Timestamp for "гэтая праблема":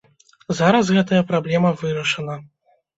0.97-1.77